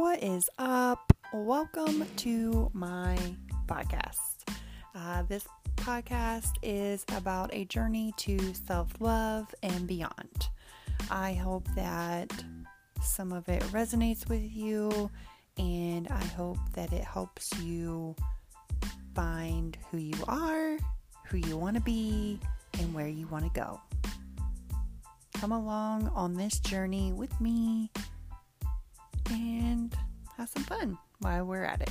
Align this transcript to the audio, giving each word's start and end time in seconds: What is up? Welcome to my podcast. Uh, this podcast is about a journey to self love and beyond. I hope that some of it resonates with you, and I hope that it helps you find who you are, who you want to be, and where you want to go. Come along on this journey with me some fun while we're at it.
What 0.00 0.22
is 0.22 0.48
up? 0.58 1.12
Welcome 1.34 2.06
to 2.16 2.70
my 2.72 3.18
podcast. 3.66 4.48
Uh, 4.94 5.24
this 5.24 5.46
podcast 5.76 6.52
is 6.62 7.04
about 7.14 7.52
a 7.52 7.66
journey 7.66 8.14
to 8.16 8.54
self 8.54 8.88
love 8.98 9.54
and 9.62 9.86
beyond. 9.86 10.48
I 11.10 11.34
hope 11.34 11.68
that 11.74 12.32
some 13.02 13.30
of 13.30 13.46
it 13.50 13.60
resonates 13.64 14.26
with 14.26 14.40
you, 14.42 15.10
and 15.58 16.08
I 16.08 16.24
hope 16.24 16.56
that 16.72 16.94
it 16.94 17.04
helps 17.04 17.52
you 17.60 18.16
find 19.14 19.76
who 19.90 19.98
you 19.98 20.24
are, 20.26 20.78
who 21.26 21.36
you 21.36 21.58
want 21.58 21.76
to 21.76 21.82
be, 21.82 22.40
and 22.78 22.94
where 22.94 23.08
you 23.08 23.26
want 23.26 23.44
to 23.44 23.50
go. 23.60 23.78
Come 25.34 25.52
along 25.52 26.10
on 26.14 26.32
this 26.32 26.58
journey 26.58 27.12
with 27.12 27.38
me 27.38 27.90
some 30.50 30.64
fun 30.64 30.98
while 31.20 31.44
we're 31.44 31.64
at 31.64 31.80
it. 31.80 31.90